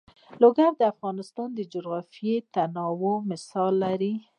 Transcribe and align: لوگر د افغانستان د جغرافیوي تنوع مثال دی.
لوگر 0.41 0.71
د 0.77 0.81
افغانستان 0.93 1.49
د 1.53 1.59
جغرافیوي 1.73 2.37
تنوع 2.53 3.15
مثال 3.31 3.73
دی. 4.01 4.13